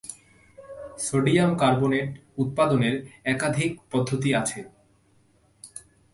[1.07, 2.09] Sodium carbonate
[2.37, 2.95] উৎপাদনের
[3.33, 4.59] একাধিক পদ্ধতি আছে।